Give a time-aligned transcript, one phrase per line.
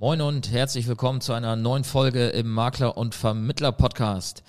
[0.00, 4.44] Moin und herzlich willkommen zu einer neuen Folge im Makler und Vermittler Podcast.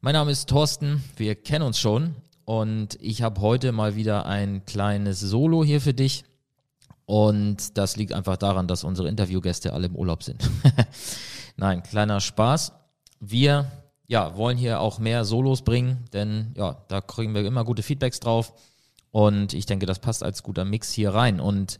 [0.00, 4.64] Mein Name ist Thorsten, wir kennen uns schon und ich habe heute mal wieder ein
[4.66, 6.24] kleines Solo hier für dich.
[7.06, 10.50] Und das liegt einfach daran, dass unsere Interviewgäste alle im Urlaub sind.
[11.56, 12.72] Nein, kleiner Spaß.
[13.20, 13.70] Wir
[14.08, 18.18] ja, wollen hier auch mehr Solos bringen, denn ja, da kriegen wir immer gute Feedbacks
[18.18, 18.52] drauf.
[19.12, 21.38] Und ich denke, das passt als guter Mix hier rein.
[21.38, 21.78] Und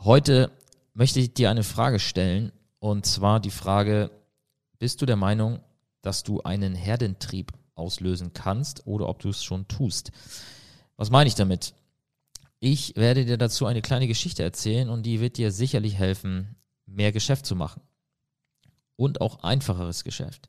[0.00, 0.50] heute
[0.96, 2.50] möchte ich dir eine Frage stellen.
[2.78, 4.10] Und zwar die Frage,
[4.78, 5.60] bist du der Meinung,
[6.02, 10.12] dass du einen Herdentrieb auslösen kannst oder ob du es schon tust?
[10.96, 11.74] Was meine ich damit?
[12.58, 16.56] Ich werde dir dazu eine kleine Geschichte erzählen und die wird dir sicherlich helfen,
[16.86, 17.82] mehr Geschäft zu machen.
[18.96, 20.48] Und auch einfacheres Geschäft.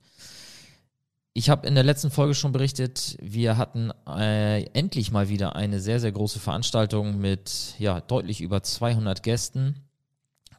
[1.34, 5.80] Ich habe in der letzten Folge schon berichtet, wir hatten äh, endlich mal wieder eine
[5.80, 9.87] sehr, sehr große Veranstaltung mit ja, deutlich über 200 Gästen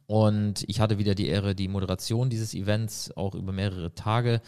[0.08, 4.40] und ich hatte wieder die Ehre, die Moderation dieses Events auch über mehrere Tage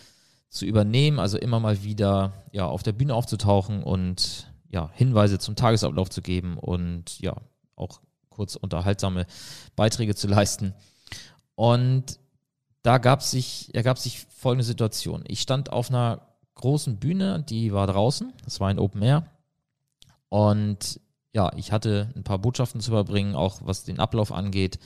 [0.48, 5.56] zu übernehmen, also immer mal wieder ja, auf der Bühne aufzutauchen und ja, Hinweise zum
[5.56, 7.36] Tagesablauf zu geben und ja,
[7.76, 9.26] auch kurz unterhaltsame
[9.76, 10.72] Beiträge zu leisten.
[11.56, 12.18] Und
[12.80, 15.24] da gab sich, ergab sich folgende Situation.
[15.28, 16.22] Ich stand auf einer
[16.54, 19.26] großen Bühne, die war draußen, das war ein Open Air.
[20.30, 21.00] Und
[21.34, 24.78] ja, ich hatte ein paar Botschaften zu überbringen, auch was den Ablauf angeht.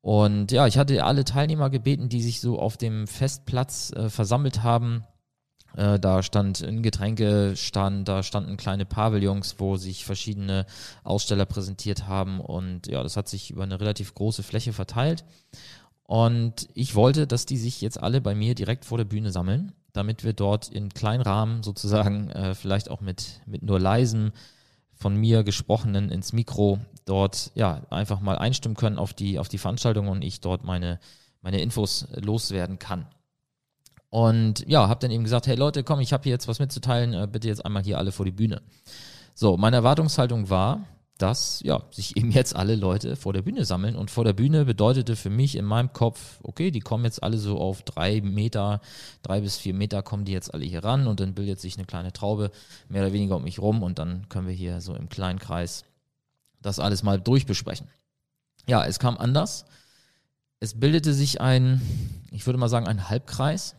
[0.00, 4.62] Und ja, ich hatte alle Teilnehmer gebeten, die sich so auf dem Festplatz äh, versammelt
[4.62, 5.04] haben.
[5.76, 10.66] Äh, da stand ein Getränkestand, da standen kleine Pavillons, wo sich verschiedene
[11.04, 12.40] Aussteller präsentiert haben.
[12.40, 15.24] Und ja, das hat sich über eine relativ große Fläche verteilt.
[16.04, 19.72] Und ich wollte, dass die sich jetzt alle bei mir direkt vor der Bühne sammeln,
[19.92, 24.32] damit wir dort in kleinen Rahmen sozusagen, äh, vielleicht auch mit, mit nur leisen
[24.98, 29.58] von mir gesprochenen ins Mikro dort ja einfach mal einstimmen können auf die, auf die
[29.58, 30.98] Veranstaltung und ich dort meine,
[31.40, 33.06] meine Infos loswerden kann.
[34.10, 37.14] Und ja, habe dann eben gesagt, hey Leute, komm, ich habe hier jetzt was mitzuteilen,
[37.14, 38.62] äh, bitte jetzt einmal hier alle vor die Bühne.
[39.34, 40.84] So, meine Erwartungshaltung war,
[41.18, 43.96] dass ja, sich eben jetzt alle Leute vor der Bühne sammeln.
[43.96, 47.38] Und vor der Bühne bedeutete für mich in meinem Kopf, okay, die kommen jetzt alle
[47.38, 48.80] so auf drei Meter,
[49.22, 51.86] drei bis vier Meter kommen die jetzt alle hier ran und dann bildet sich eine
[51.86, 52.50] kleine Traube
[52.88, 55.84] mehr oder weniger um mich rum und dann können wir hier so im kleinen Kreis
[56.62, 57.88] das alles mal durchbesprechen.
[58.66, 59.64] Ja, es kam anders.
[60.60, 61.80] Es bildete sich ein,
[62.30, 63.76] ich würde mal sagen, ein Halbkreis,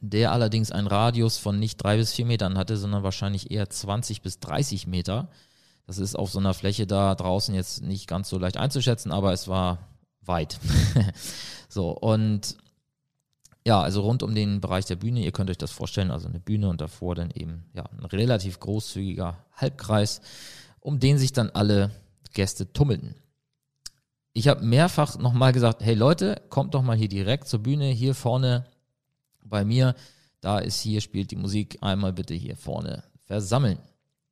[0.00, 4.22] der allerdings einen Radius von nicht drei bis vier Metern hatte, sondern wahrscheinlich eher 20
[4.22, 5.28] bis 30 Meter.
[5.88, 9.32] Das ist auf so einer Fläche da draußen jetzt nicht ganz so leicht einzuschätzen, aber
[9.32, 9.78] es war
[10.20, 10.60] weit.
[11.70, 12.58] so, und
[13.66, 16.40] ja, also rund um den Bereich der Bühne, ihr könnt euch das vorstellen, also eine
[16.40, 20.20] Bühne und davor dann eben ja ein relativ großzügiger Halbkreis,
[20.78, 21.90] um den sich dann alle
[22.34, 23.14] Gäste tummelten.
[24.34, 28.14] Ich habe mehrfach nochmal gesagt, hey Leute, kommt doch mal hier direkt zur Bühne, hier
[28.14, 28.66] vorne
[29.42, 29.94] bei mir,
[30.42, 33.78] da ist hier, spielt die Musik, einmal bitte hier vorne versammeln.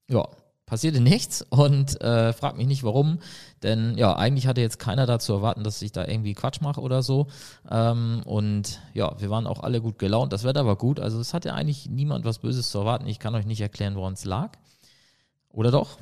[0.07, 0.29] Ja,
[0.67, 3.21] passierte nichts und äh, frag mich nicht warum,
[3.63, 7.03] denn ja, eigentlich hatte jetzt keiner dazu erwarten, dass ich da irgendwie Quatsch mache oder
[7.03, 7.29] so.
[7.71, 11.33] Ähm, und ja, wir waren auch alle gut gelaunt, das Wetter war gut, also es
[11.33, 13.07] hatte eigentlich niemand was Böses zu erwarten.
[13.07, 14.53] Ich kann euch nicht erklären, woran es lag.
[15.51, 15.99] Oder doch?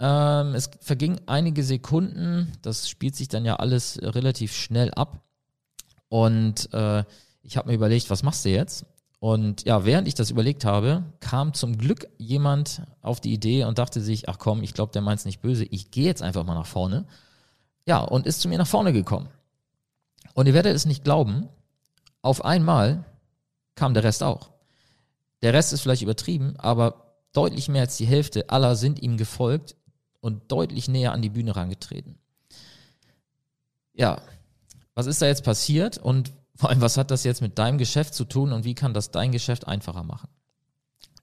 [0.00, 5.20] Ähm, es vergingen einige Sekunden, das spielt sich dann ja alles relativ schnell ab.
[6.08, 7.04] Und äh,
[7.42, 8.86] ich habe mir überlegt, was machst du jetzt?
[9.20, 13.78] Und ja, während ich das überlegt habe, kam zum Glück jemand auf die Idee und
[13.78, 16.44] dachte sich, ach komm, ich glaube, der meint es nicht böse, ich gehe jetzt einfach
[16.44, 17.06] mal nach vorne.
[17.84, 19.28] Ja, und ist zu mir nach vorne gekommen.
[20.34, 21.48] Und ihr werdet es nicht glauben,
[22.22, 23.04] auf einmal
[23.74, 24.50] kam der Rest auch.
[25.42, 29.76] Der Rest ist vielleicht übertrieben, aber deutlich mehr als die Hälfte aller sind ihm gefolgt
[30.20, 32.18] und deutlich näher an die Bühne rangetreten.
[33.94, 34.20] Ja,
[34.94, 38.14] was ist da jetzt passiert und vor allem, was hat das jetzt mit deinem Geschäft
[38.14, 40.28] zu tun und wie kann das dein Geschäft einfacher machen?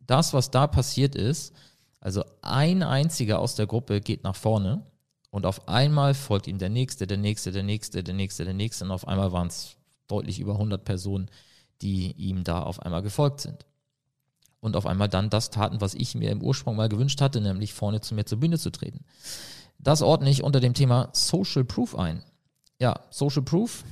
[0.07, 1.53] Das, was da passiert ist,
[1.99, 4.85] also ein einziger aus der Gruppe geht nach vorne
[5.31, 8.85] und auf einmal folgt ihm der nächste, der nächste, der nächste, der nächste, der nächste
[8.85, 9.75] und auf einmal waren es
[10.07, 11.29] deutlich über 100 Personen,
[11.81, 13.65] die ihm da auf einmal gefolgt sind.
[14.61, 17.73] Und auf einmal dann das taten, was ich mir im Ursprung mal gewünscht hatte, nämlich
[17.73, 19.03] vorne zu mir zur Bühne zu treten.
[19.79, 22.23] Das ordne ich unter dem Thema Social Proof ein.
[22.79, 23.83] Ja, Social Proof,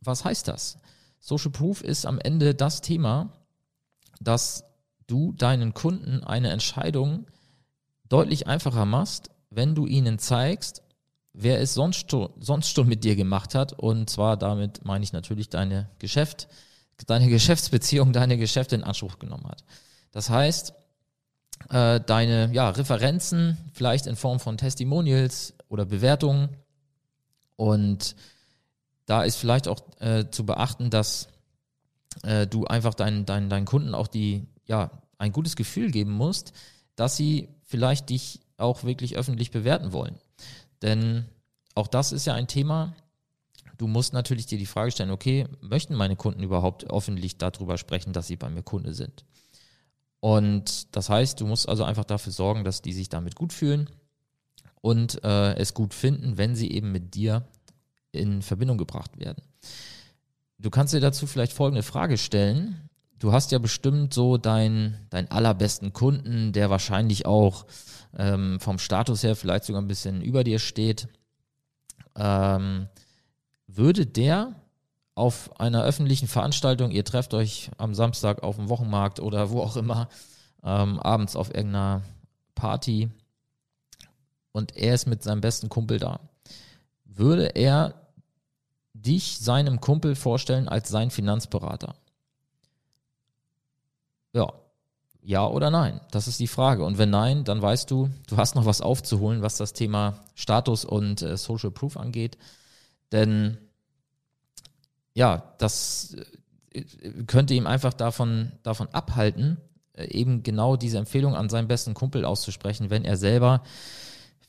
[0.00, 0.78] was heißt das?
[1.24, 3.32] Social Proof ist am Ende das Thema,
[4.20, 4.62] dass
[5.06, 7.24] du deinen Kunden eine Entscheidung
[8.10, 10.82] deutlich einfacher machst, wenn du ihnen zeigst,
[11.32, 13.72] wer es sonst, sonst schon mit dir gemacht hat.
[13.72, 16.46] Und zwar damit meine ich natürlich deine Geschäft,
[17.06, 19.64] deine Geschäftsbeziehung, deine Geschäfte in Anspruch genommen hat.
[20.12, 20.74] Das heißt,
[21.70, 26.50] äh, deine ja, Referenzen, vielleicht in Form von Testimonials oder Bewertungen
[27.56, 28.14] und
[29.06, 31.28] da ist vielleicht auch äh, zu beachten, dass
[32.22, 36.52] äh, du einfach deinen, deinen, deinen Kunden auch die, ja, ein gutes Gefühl geben musst,
[36.96, 40.16] dass sie vielleicht dich auch wirklich öffentlich bewerten wollen.
[40.82, 41.26] Denn
[41.74, 42.94] auch das ist ja ein Thema.
[43.78, 48.12] Du musst natürlich dir die Frage stellen, okay, möchten meine Kunden überhaupt öffentlich darüber sprechen,
[48.12, 49.24] dass sie bei mir Kunde sind?
[50.20, 53.90] Und das heißt, du musst also einfach dafür sorgen, dass die sich damit gut fühlen
[54.80, 57.46] und äh, es gut finden, wenn sie eben mit dir
[58.14, 59.42] in Verbindung gebracht werden.
[60.58, 62.88] Du kannst dir dazu vielleicht folgende Frage stellen.
[63.18, 67.66] Du hast ja bestimmt so deinen dein allerbesten Kunden, der wahrscheinlich auch
[68.16, 71.08] ähm, vom Status her vielleicht sogar ein bisschen über dir steht.
[72.16, 72.88] Ähm,
[73.66, 74.54] würde der
[75.14, 79.76] auf einer öffentlichen Veranstaltung, ihr trefft euch am Samstag auf dem Wochenmarkt oder wo auch
[79.76, 80.08] immer,
[80.62, 82.02] ähm, abends auf irgendeiner
[82.54, 83.10] Party
[84.52, 86.20] und er ist mit seinem besten Kumpel da,
[87.04, 87.94] würde er
[88.94, 91.94] dich seinem Kumpel vorstellen als sein Finanzberater?
[94.32, 94.52] Ja,
[95.20, 96.00] ja oder nein?
[96.10, 96.84] Das ist die Frage.
[96.84, 100.84] Und wenn nein, dann weißt du, du hast noch was aufzuholen, was das Thema Status
[100.84, 102.38] und äh, Social Proof angeht.
[103.12, 103.58] Denn
[105.14, 106.16] ja, das
[106.72, 106.82] äh,
[107.26, 109.58] könnte ihm einfach davon, davon abhalten,
[109.94, 113.62] äh, eben genau diese Empfehlung an seinen besten Kumpel auszusprechen, wenn er selber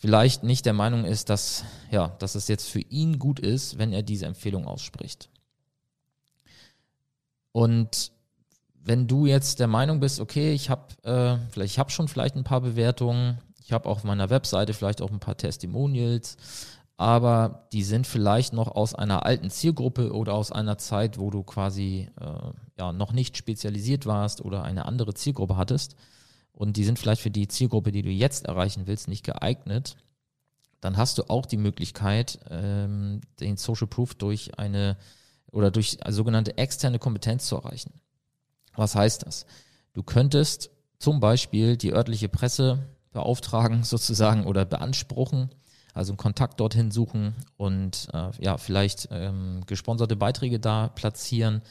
[0.06, 3.92] vielleicht nicht der Meinung ist, dass, ja, dass es jetzt für ihn gut ist, wenn
[3.92, 5.32] er diese Empfehlung ausspricht.
[7.52, 8.12] Und
[8.84, 12.36] wenn du jetzt der Meinung bist, okay, ich habe äh, vielleicht, ich habe schon vielleicht
[12.36, 16.38] ein paar Bewertungen, ich habe auf meiner Webseite vielleicht auch ein paar Testimonials,
[16.98, 21.42] aber die sind vielleicht noch aus einer alten Zielgruppe oder aus einer Zeit, wo du
[21.42, 25.96] quasi äh, ja noch nicht spezialisiert warst oder eine andere Zielgruppe hattest
[26.56, 29.98] und die sind vielleicht für die Zielgruppe, die du jetzt erreichen willst, nicht geeignet,
[30.82, 34.98] dann hast du auch die Möglichkeit, ähm, den Social Proof durch eine
[35.52, 37.94] oder durch sogenannte externe Kompetenz zu erreichen.
[38.76, 39.46] Was heißt das?
[39.94, 40.70] Du könntest
[41.00, 45.50] zum Beispiel die örtliche Presse beauftragen sozusagen oder beanspruchen,
[45.94, 51.62] also einen Kontakt dorthin suchen und äh, ja, vielleicht ähm, gesponserte Beiträge da platzieren.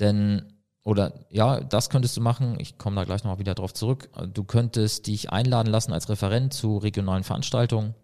[0.00, 0.52] Denn,
[0.84, 4.10] oder ja, das könntest du machen, ich komme da gleich nochmal wieder drauf zurück.
[4.32, 7.94] Du könntest dich einladen lassen als Referent zu regionalen Veranstaltungen.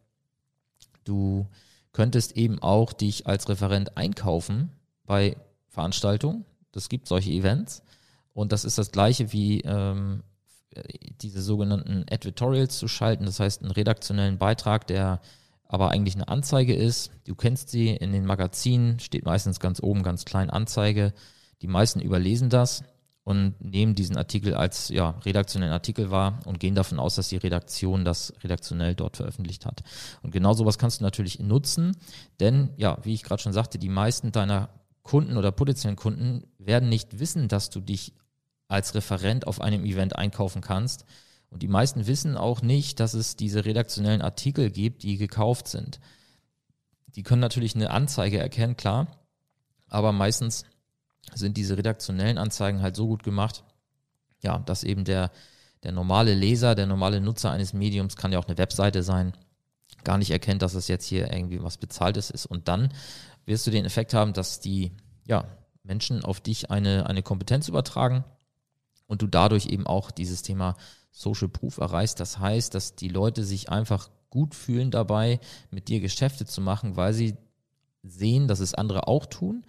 [1.05, 1.49] Du
[1.93, 4.71] könntest eben auch dich als Referent einkaufen
[5.05, 5.37] bei
[5.69, 6.45] Veranstaltungen.
[6.71, 7.83] Das gibt solche Events.
[8.33, 10.23] Und das ist das gleiche wie ähm,
[11.21, 15.21] diese sogenannten Advertorials zu schalten, das heißt einen redaktionellen Beitrag, der
[15.65, 17.11] aber eigentlich eine Anzeige ist.
[17.27, 21.13] Du kennst sie in den Magazinen, steht meistens ganz oben ganz klein Anzeige.
[21.63, 22.85] Die meisten überlesen das
[23.25, 27.37] und nehmen diesen Artikel als ja, redaktionellen Artikel wahr und gehen davon aus, dass die
[27.37, 29.83] Redaktion das redaktionell dort veröffentlicht hat.
[30.23, 31.97] Und genau sowas kannst du natürlich nutzen,
[32.41, 34.71] denn ja, wie ich gerade schon sagte, die meisten deiner
[35.03, 38.15] Kunden oder potenziellen Kunden werden nicht wissen, dass du dich
[38.69, 41.05] als Referent auf einem Event einkaufen kannst,
[41.51, 46.01] und die meisten wissen auch nicht, dass es diese redaktionellen Artikel gibt, die gekauft sind.
[47.07, 49.07] Die können natürlich eine Anzeige erkennen, klar,
[49.89, 50.65] aber meistens
[51.35, 53.65] sind diese redaktionellen Anzeigen halt so gut gemacht,
[54.43, 55.31] ja, dass eben der,
[55.83, 59.33] der normale Leser, der normale Nutzer eines Mediums, kann ja auch eine Webseite sein,
[60.05, 62.47] gar nicht erkennt, dass es jetzt hier irgendwie was Bezahltes ist.
[62.47, 62.93] Und dann
[63.45, 64.93] wirst du den Effekt haben, dass die
[65.27, 65.45] ja,
[65.83, 68.25] Menschen auf dich eine, eine Kompetenz übertragen
[69.07, 70.77] und du dadurch eben auch dieses Thema
[71.11, 72.21] Social Proof erreichst.
[72.21, 76.97] Das heißt, dass die Leute sich einfach gut fühlen dabei, mit dir Geschäfte zu machen,
[76.97, 77.37] weil sie
[78.03, 79.65] sehen, dass es andere auch tun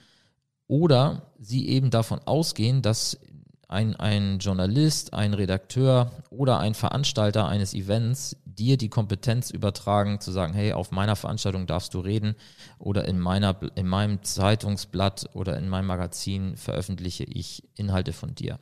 [0.70, 3.20] oder sie eben davon ausgehen, dass
[3.68, 10.32] ein, ein Journalist, ein Redakteur oder ein Veranstalter eines Events dir die Kompetenz übertragen, zu
[10.32, 12.36] sagen, hey, auf meiner Veranstaltung darfst du reden
[12.78, 18.60] oder in, meiner, in meinem Zeitungsblatt oder in meinem Magazin veröffentliche ich Inhalte von dir.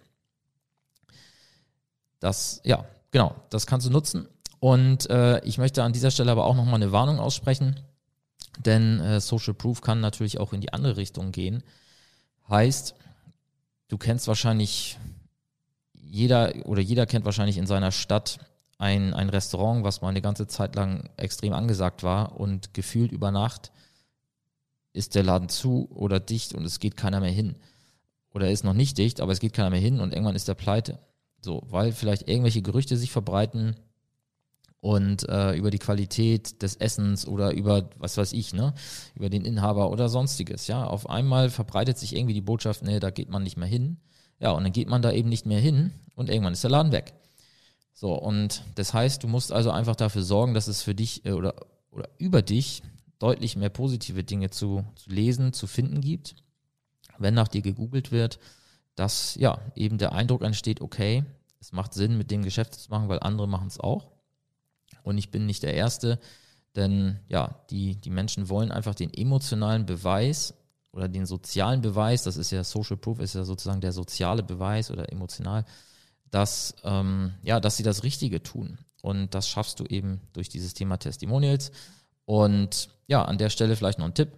[2.19, 4.27] Das, ja, genau, das kannst du nutzen.
[4.59, 7.79] Und äh, ich möchte an dieser Stelle aber auch nochmal eine Warnung aussprechen,
[8.59, 11.63] denn äh, Social Proof kann natürlich auch in die andere Richtung gehen.
[12.49, 12.95] Heißt,
[13.89, 14.97] du kennst wahrscheinlich
[15.93, 18.39] jeder oder jeder kennt wahrscheinlich in seiner Stadt
[18.77, 23.31] ein, ein Restaurant, was mal eine ganze Zeit lang extrem angesagt war und gefühlt über
[23.31, 23.71] Nacht
[24.93, 27.55] ist der Laden zu oder dicht und es geht keiner mehr hin.
[28.33, 30.47] Oder er ist noch nicht dicht, aber es geht keiner mehr hin und irgendwann ist
[30.47, 30.99] er pleite.
[31.41, 33.75] So, weil vielleicht irgendwelche Gerüchte sich verbreiten
[34.87, 38.73] und äh, über die Qualität des Essens oder über, was weiß ich, ne,
[39.15, 40.87] über den Inhaber oder sonstiges, ja.
[40.87, 43.97] Auf einmal verbreitet sich irgendwie die Botschaft, nee, da geht man nicht mehr hin.
[44.39, 46.93] Ja, und dann geht man da eben nicht mehr hin und irgendwann ist der Laden
[46.93, 47.13] weg.
[47.91, 51.33] So, und das heißt, du musst also einfach dafür sorgen, dass es für dich äh,
[51.33, 51.55] oder,
[51.91, 52.81] oder über dich
[53.19, 56.37] deutlich mehr positive Dinge zu, zu lesen, zu finden gibt,
[57.17, 58.39] wenn nach dir gegoogelt wird,
[58.95, 61.25] dass ja eben der Eindruck entsteht, okay,
[61.59, 64.16] es macht Sinn, mit dem Geschäft zu machen, weil andere machen es auch.
[65.07, 66.19] Und ich bin nicht der Erste,
[66.75, 70.53] denn ja, die, die Menschen wollen einfach den emotionalen Beweis
[70.91, 74.91] oder den sozialen Beweis, das ist ja Social Proof, ist ja sozusagen der soziale Beweis
[74.91, 75.63] oder emotional,
[76.29, 78.79] dass, ähm, ja, dass sie das Richtige tun.
[79.01, 81.71] Und das schaffst du eben durch dieses Thema Testimonials.
[82.25, 84.33] Und ja, an der Stelle vielleicht noch ein Tipp.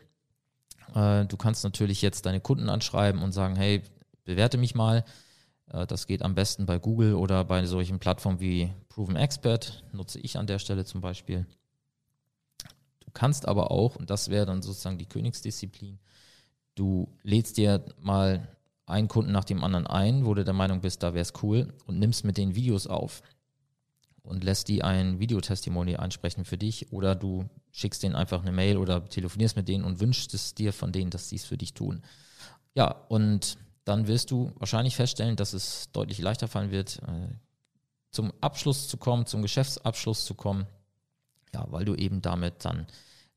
[0.94, 3.82] Äh, du kannst natürlich jetzt deine Kunden anschreiben und sagen, hey,
[4.24, 5.04] bewerte mich mal.
[5.72, 10.20] Äh, das geht am besten bei Google oder bei solchen Plattformen wie Proven Expert, nutze
[10.20, 11.46] ich an der Stelle zum Beispiel.
[13.00, 16.00] Du kannst aber auch, und das wäre dann sozusagen die Königsdisziplin,
[16.76, 18.48] du lädst dir mal
[18.86, 21.74] einen Kunden nach dem anderen ein, wo du der Meinung bist, da wäre es cool
[21.86, 23.22] und nimmst mit den Videos auf
[24.24, 28.78] und lässt die ein Videotestimony ansprechen für dich oder du schickst denen einfach eine Mail
[28.78, 31.74] oder telefonierst mit denen und wünschst es dir von denen, dass sie es für dich
[31.74, 32.02] tun.
[32.76, 37.28] Ja, und dann wirst du wahrscheinlich feststellen, dass es deutlich leichter fallen wird, äh,
[38.12, 40.68] zum Abschluss zu kommen, zum Geschäftsabschluss zu kommen.
[41.54, 42.88] Ja, weil du eben damit dann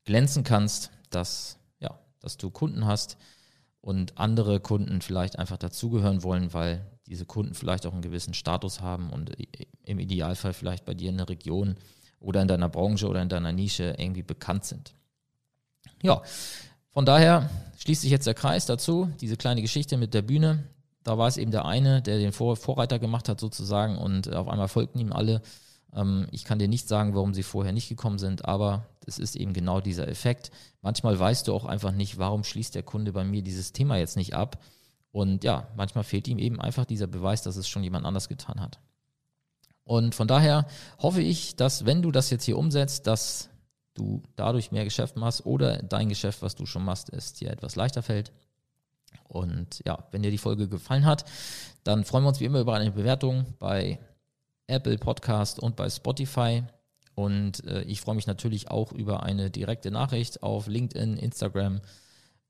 [0.05, 3.17] glänzen kannst, dass, ja, dass du Kunden hast
[3.81, 8.81] und andere Kunden vielleicht einfach dazugehören wollen, weil diese Kunden vielleicht auch einen gewissen Status
[8.81, 9.35] haben und
[9.83, 11.75] im Idealfall vielleicht bei dir in der Region
[12.19, 14.95] oder in deiner Branche oder in deiner Nische irgendwie bekannt sind.
[16.01, 16.21] Ja,
[16.93, 20.63] von daher schließt sich jetzt der Kreis dazu, diese kleine Geschichte mit der Bühne.
[21.03, 24.47] Da war es eben der eine, der den Vor Vorreiter gemacht hat sozusagen und auf
[24.47, 25.41] einmal folgten ihm alle.
[25.93, 29.35] Ähm, ich kann dir nicht sagen, warum sie vorher nicht gekommen sind, aber es ist
[29.35, 30.51] eben genau dieser Effekt.
[30.81, 34.15] Manchmal weißt du auch einfach nicht, warum schließt der Kunde bei mir dieses Thema jetzt
[34.15, 34.63] nicht ab.
[35.11, 38.61] Und ja, manchmal fehlt ihm eben einfach dieser Beweis, dass es schon jemand anders getan
[38.61, 38.79] hat.
[39.83, 40.67] Und von daher
[40.99, 43.49] hoffe ich, dass wenn du das jetzt hier umsetzt, dass
[43.93, 47.75] du dadurch mehr Geschäft machst oder dein Geschäft, was du schon machst, es dir etwas
[47.75, 48.31] leichter fällt.
[49.27, 51.25] Und ja, wenn dir die Folge gefallen hat,
[51.83, 53.99] dann freuen wir uns wie immer über eine Bewertung bei
[54.67, 56.63] Apple Podcast und bei Spotify.
[57.15, 61.81] Und äh, ich freue mich natürlich auch über eine direkte Nachricht auf LinkedIn, Instagram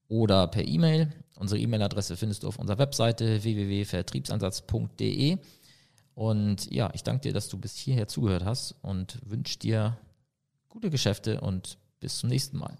[0.07, 1.11] oder per E-Mail.
[1.37, 5.37] Unsere E-Mail-Adresse findest du auf unserer Webseite www.vertriebsansatz.de.
[6.15, 9.97] Und ja, ich danke dir, dass du bis hierher zugehört hast und wünsche dir
[10.73, 12.75] gute Geschäfte und bis zum nächsten Mal.